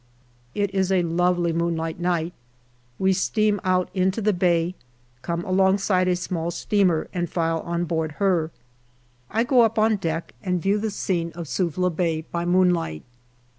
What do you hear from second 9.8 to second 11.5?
deck and view the scene of